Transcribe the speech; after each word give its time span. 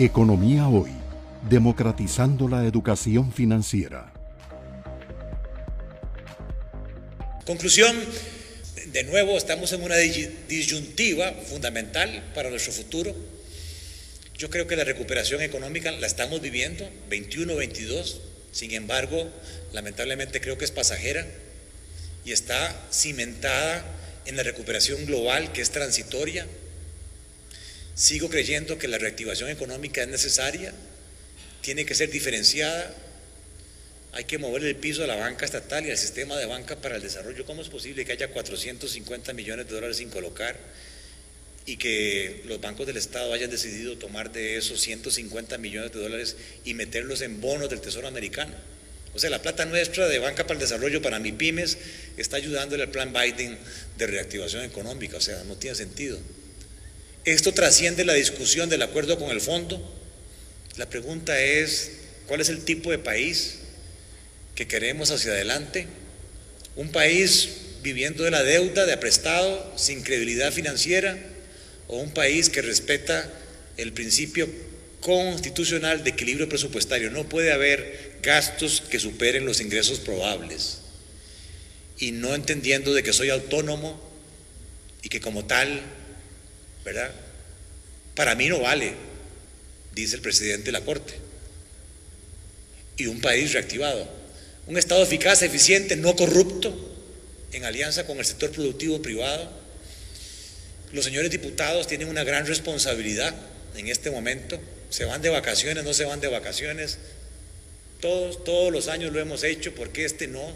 Economía 0.00 0.68
Hoy, 0.68 0.92
democratizando 1.50 2.46
la 2.46 2.64
educación 2.64 3.32
financiera. 3.32 4.12
Conclusión, 7.44 7.96
de 8.92 9.02
nuevo 9.02 9.36
estamos 9.36 9.72
en 9.72 9.82
una 9.82 9.96
disyuntiva 9.96 11.32
fundamental 11.32 12.30
para 12.32 12.48
nuestro 12.48 12.72
futuro. 12.72 13.12
Yo 14.36 14.50
creo 14.50 14.68
que 14.68 14.76
la 14.76 14.84
recuperación 14.84 15.42
económica 15.42 15.90
la 15.90 16.06
estamos 16.06 16.40
viviendo, 16.40 16.88
21-22, 17.10 18.20
sin 18.52 18.74
embargo, 18.74 19.28
lamentablemente 19.72 20.40
creo 20.40 20.56
que 20.56 20.64
es 20.64 20.70
pasajera 20.70 21.26
y 22.24 22.30
está 22.30 22.86
cimentada 22.92 23.84
en 24.26 24.36
la 24.36 24.44
recuperación 24.44 25.06
global 25.06 25.50
que 25.50 25.60
es 25.60 25.72
transitoria, 25.72 26.46
Sigo 27.98 28.30
creyendo 28.30 28.78
que 28.78 28.86
la 28.86 28.96
reactivación 28.96 29.50
económica 29.50 30.00
es 30.00 30.06
necesaria, 30.06 30.72
tiene 31.62 31.84
que 31.84 31.96
ser 31.96 32.08
diferenciada, 32.08 32.94
hay 34.12 34.22
que 34.22 34.38
mover 34.38 34.62
el 34.62 34.76
piso 34.76 35.02
a 35.02 35.08
la 35.08 35.16
banca 35.16 35.44
estatal 35.44 35.84
y 35.84 35.90
al 35.90 35.98
sistema 35.98 36.36
de 36.36 36.46
banca 36.46 36.76
para 36.76 36.94
el 36.94 37.02
desarrollo. 37.02 37.44
¿Cómo 37.44 37.60
es 37.60 37.68
posible 37.68 38.04
que 38.04 38.12
haya 38.12 38.28
450 38.28 39.32
millones 39.32 39.66
de 39.66 39.74
dólares 39.74 39.96
sin 39.96 40.10
colocar 40.10 40.56
y 41.66 41.76
que 41.76 42.44
los 42.46 42.60
bancos 42.60 42.86
del 42.86 42.98
Estado 42.98 43.32
hayan 43.32 43.50
decidido 43.50 43.98
tomar 43.98 44.30
de 44.30 44.58
esos 44.58 44.80
150 44.80 45.58
millones 45.58 45.90
de 45.92 45.98
dólares 45.98 46.36
y 46.64 46.74
meterlos 46.74 47.20
en 47.20 47.40
bonos 47.40 47.68
del 47.68 47.80
Tesoro 47.80 48.06
americano? 48.06 48.54
O 49.12 49.18
sea, 49.18 49.28
la 49.28 49.42
plata 49.42 49.64
nuestra 49.64 50.06
de 50.06 50.20
Banca 50.20 50.44
para 50.44 50.54
el 50.54 50.60
Desarrollo 50.60 51.02
para 51.02 51.18
MIPIMES 51.18 51.78
está 52.16 52.36
ayudándole 52.36 52.84
al 52.84 52.90
plan 52.92 53.12
Biden 53.12 53.58
de 53.96 54.06
reactivación 54.06 54.62
económica. 54.62 55.16
O 55.16 55.20
sea, 55.20 55.42
no 55.42 55.56
tiene 55.56 55.74
sentido. 55.74 56.20
Esto 57.28 57.52
trasciende 57.52 58.06
la 58.06 58.14
discusión 58.14 58.70
del 58.70 58.80
acuerdo 58.80 59.18
con 59.18 59.30
el 59.30 59.42
fondo. 59.42 59.78
La 60.78 60.88
pregunta 60.88 61.38
es, 61.38 61.90
¿cuál 62.26 62.40
es 62.40 62.48
el 62.48 62.64
tipo 62.64 62.90
de 62.90 62.96
país 62.96 63.58
que 64.54 64.66
queremos 64.66 65.10
hacia 65.10 65.32
adelante? 65.32 65.86
¿Un 66.74 66.90
país 66.90 67.50
viviendo 67.82 68.24
de 68.24 68.30
la 68.30 68.42
deuda, 68.42 68.86
de 68.86 68.94
aprestado, 68.94 69.74
sin 69.76 70.02
credibilidad 70.02 70.54
financiera? 70.54 71.18
¿O 71.86 71.98
un 71.98 72.14
país 72.14 72.48
que 72.48 72.62
respeta 72.62 73.30
el 73.76 73.92
principio 73.92 74.48
constitucional 75.02 76.04
de 76.04 76.10
equilibrio 76.10 76.48
presupuestario? 76.48 77.10
No 77.10 77.28
puede 77.28 77.52
haber 77.52 78.16
gastos 78.22 78.82
que 78.88 79.00
superen 79.00 79.44
los 79.44 79.60
ingresos 79.60 80.00
probables. 80.00 80.78
Y 81.98 82.12
no 82.12 82.34
entendiendo 82.34 82.94
de 82.94 83.02
que 83.02 83.12
soy 83.12 83.28
autónomo 83.28 84.00
y 85.02 85.10
que 85.10 85.20
como 85.20 85.44
tal 85.44 85.82
¿verdad? 86.88 87.12
Para 88.14 88.34
mí 88.34 88.48
no 88.48 88.60
vale, 88.60 88.94
dice 89.94 90.16
el 90.16 90.22
presidente 90.22 90.66
de 90.66 90.72
la 90.72 90.80
Corte. 90.80 91.14
Y 92.96 93.06
un 93.06 93.20
país 93.20 93.52
reactivado, 93.52 94.08
un 94.66 94.78
Estado 94.78 95.02
eficaz, 95.02 95.42
eficiente, 95.42 95.96
no 95.96 96.16
corrupto, 96.16 96.74
en 97.52 97.64
alianza 97.64 98.06
con 98.06 98.18
el 98.18 98.24
sector 98.24 98.50
productivo 98.50 99.00
privado. 99.02 99.50
Los 100.92 101.04
señores 101.04 101.30
diputados 101.30 101.86
tienen 101.86 102.08
una 102.08 102.24
gran 102.24 102.46
responsabilidad 102.46 103.34
en 103.76 103.88
este 103.88 104.10
momento. 104.10 104.58
Se 104.88 105.04
van 105.04 105.20
de 105.20 105.28
vacaciones, 105.28 105.84
no 105.84 105.92
se 105.92 106.06
van 106.06 106.20
de 106.20 106.28
vacaciones. 106.28 106.98
Todos, 108.00 108.42
todos 108.44 108.72
los 108.72 108.88
años 108.88 109.12
lo 109.12 109.20
hemos 109.20 109.44
hecho, 109.44 109.74
porque 109.74 110.06
este 110.06 110.26
no? 110.26 110.52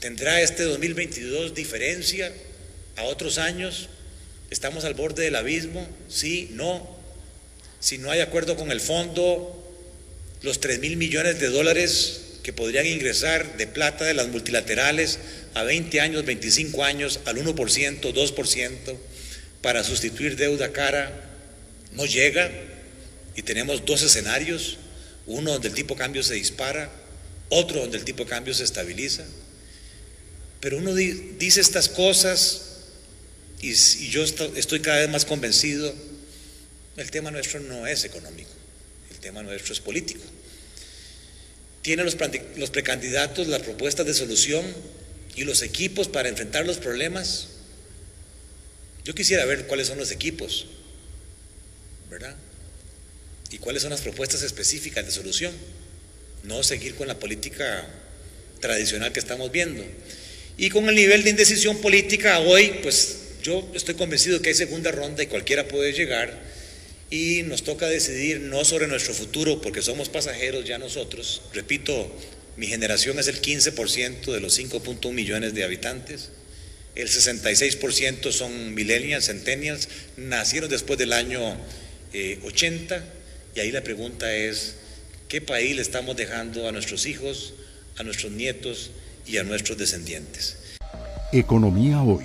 ¿Tendrá 0.00 0.40
este 0.42 0.64
2022 0.64 1.54
diferencia 1.54 2.30
a 2.96 3.04
otros 3.04 3.38
años? 3.38 3.88
¿Estamos 4.50 4.84
al 4.84 4.94
borde 4.94 5.24
del 5.24 5.36
abismo? 5.36 5.86
Sí, 6.08 6.50
no. 6.52 6.96
Si 7.80 7.98
no 7.98 8.10
hay 8.10 8.20
acuerdo 8.20 8.56
con 8.56 8.72
el 8.72 8.80
fondo, 8.80 9.54
los 10.42 10.60
3 10.60 10.80
mil 10.80 10.96
millones 10.96 11.38
de 11.38 11.48
dólares 11.48 12.22
que 12.42 12.52
podrían 12.52 12.86
ingresar 12.86 13.58
de 13.58 13.66
plata 13.66 14.06
de 14.06 14.14
las 14.14 14.28
multilaterales 14.28 15.18
a 15.54 15.64
20 15.64 16.00
años, 16.00 16.24
25 16.24 16.82
años, 16.82 17.20
al 17.26 17.36
1%, 17.36 17.54
2%, 18.00 18.96
para 19.60 19.84
sustituir 19.84 20.36
deuda 20.36 20.72
cara, 20.72 21.12
no 21.92 22.06
llega 22.06 22.50
y 23.36 23.42
tenemos 23.42 23.84
dos 23.84 24.02
escenarios, 24.02 24.78
uno 25.26 25.52
donde 25.52 25.68
el 25.68 25.74
tipo 25.74 25.94
de 25.94 25.98
cambio 25.98 26.22
se 26.22 26.34
dispara, 26.34 26.90
otro 27.50 27.80
donde 27.80 27.98
el 27.98 28.04
tipo 28.04 28.24
de 28.24 28.30
cambio 28.30 28.54
se 28.54 28.64
estabiliza. 28.64 29.24
Pero 30.60 30.78
uno 30.78 30.94
dice 30.94 31.60
estas 31.60 31.88
cosas 31.88 32.67
y, 33.60 33.74
yo 34.10 34.22
estoy 34.22 34.80
cada 34.80 34.98
vez 35.00 35.10
más 35.10 35.24
convencido, 35.24 35.92
el 36.96 37.10
tema 37.10 37.30
nuestro 37.30 37.60
no 37.60 37.86
es 37.86 38.04
económico, 38.04 38.50
el 39.10 39.18
tema 39.18 39.42
nuestro 39.42 39.72
es 39.72 39.80
político. 39.80 40.22
Tiene 41.82 42.04
los, 42.04 42.16
los 42.56 42.70
precandidatos 42.70 43.46
las 43.48 43.62
propuestas 43.62 44.06
de 44.06 44.14
solución 44.14 44.64
y 45.36 45.44
los 45.44 45.62
equipos 45.62 46.08
para 46.08 46.28
enfrentar 46.28 46.66
los 46.66 46.78
problemas. 46.78 47.48
Yo 49.04 49.14
quisiera 49.14 49.44
ver 49.44 49.66
cuáles 49.66 49.86
son 49.86 49.98
los 49.98 50.10
equipos, 50.10 50.66
¿verdad? 52.10 52.36
Y 53.50 53.58
cuáles 53.58 53.82
son 53.82 53.90
las 53.90 54.02
propuestas 54.02 54.42
específicas 54.42 55.06
de 55.06 55.12
solución. 55.12 55.54
No 56.44 56.62
seguir 56.62 56.94
con 56.94 57.08
la 57.08 57.18
política 57.18 57.86
tradicional 58.60 59.12
que 59.12 59.20
estamos 59.20 59.50
viendo. 59.50 59.84
Y 60.56 60.70
con 60.70 60.88
el 60.88 60.94
nivel 60.94 61.22
de 61.24 61.30
indecisión 61.30 61.78
política 61.78 62.40
hoy, 62.40 62.80
pues 62.82 63.17
yo 63.42 63.68
estoy 63.74 63.94
convencido 63.94 64.40
que 64.40 64.50
hay 64.50 64.54
segunda 64.54 64.90
ronda 64.90 65.22
y 65.22 65.26
cualquiera 65.26 65.68
puede 65.68 65.92
llegar 65.92 66.40
y 67.10 67.42
nos 67.44 67.62
toca 67.62 67.86
decidir 67.86 68.40
no 68.40 68.64
sobre 68.64 68.86
nuestro 68.86 69.14
futuro 69.14 69.60
porque 69.60 69.82
somos 69.82 70.08
pasajeros 70.08 70.64
ya 70.64 70.78
nosotros. 70.78 71.42
Repito, 71.54 72.10
mi 72.56 72.66
generación 72.66 73.18
es 73.18 73.28
el 73.28 73.40
15% 73.40 74.32
de 74.32 74.40
los 74.40 74.58
5.1 74.58 75.12
millones 75.12 75.54
de 75.54 75.64
habitantes. 75.64 76.30
El 76.94 77.08
66% 77.08 78.32
son 78.32 78.74
millennials, 78.74 79.26
centennials, 79.26 79.88
nacieron 80.16 80.68
después 80.68 80.98
del 80.98 81.12
año 81.12 81.56
80 82.42 82.96
eh, 82.96 83.02
y 83.54 83.60
ahí 83.60 83.70
la 83.70 83.82
pregunta 83.82 84.34
es, 84.34 84.74
¿qué 85.28 85.40
país 85.40 85.76
le 85.76 85.82
estamos 85.82 86.16
dejando 86.16 86.68
a 86.68 86.72
nuestros 86.72 87.06
hijos, 87.06 87.54
a 87.96 88.02
nuestros 88.02 88.32
nietos 88.32 88.90
y 89.26 89.38
a 89.38 89.44
nuestros 89.44 89.78
descendientes? 89.78 90.56
Economía 91.32 92.02
hoy 92.02 92.24